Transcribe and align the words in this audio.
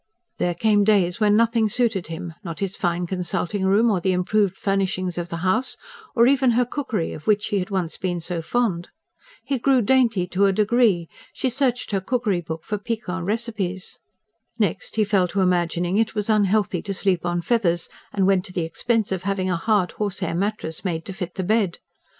There 0.39 0.55
came 0.55 0.83
days 0.83 1.19
when 1.19 1.35
nothing 1.37 1.69
suited 1.69 2.07
him; 2.07 2.33
not 2.43 2.59
his 2.59 2.75
fine 2.75 3.05
consulting 3.05 3.65
room, 3.65 3.91
or 3.91 3.99
the 4.01 4.13
improved 4.13 4.57
furnishings 4.57 5.15
of 5.15 5.29
the 5.29 5.37
house, 5.45 5.77
or 6.15 6.25
even 6.25 6.49
her 6.57 6.65
cookery 6.65 7.13
of 7.13 7.27
which 7.27 7.49
he 7.49 7.59
had 7.59 7.69
once 7.69 7.97
been 7.97 8.19
so 8.19 8.41
fond. 8.41 8.89
He 9.43 9.59
grew 9.59 9.83
dainty 9.83 10.25
to 10.29 10.47
a 10.47 10.53
degree; 10.53 11.07
she 11.33 11.49
searched 11.49 11.91
her 11.91 12.01
cookery 12.01 12.41
book 12.41 12.63
for 12.63 12.79
piquant 12.79 13.27
recipes. 13.27 13.99
Next 14.57 14.95
he 14.95 15.03
fell 15.03 15.27
to 15.27 15.41
imagining 15.41 15.97
it 15.97 16.15
was 16.15 16.31
unhealthy 16.31 16.81
to 16.81 16.95
sleep 16.95 17.23
on 17.23 17.43
feathers, 17.43 17.87
and 18.11 18.25
went 18.25 18.43
to 18.45 18.53
the 18.53 18.65
expense 18.65 19.11
of 19.11 19.21
having 19.21 19.51
a 19.51 19.55
hard 19.55 19.91
horsehair 19.91 20.33
mattress 20.33 20.83
made 20.83 21.05
to 21.05 21.13
fit 21.13 21.35
the 21.35 21.43
bed. 21.43 21.77